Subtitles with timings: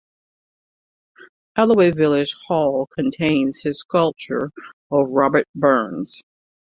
[1.55, 4.51] Alloway village hall contains his sculpture
[4.89, 6.23] of Robert Burns.